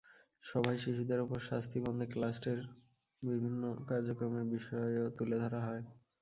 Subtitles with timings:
[0.43, 2.59] সভায় শিশুদের ওপর শাস্তি বন্ধে ব্লাস্টের
[3.23, 5.83] বিভিন্ন কার্যক্রমের বিষয়ও তুলে ধরা হয়।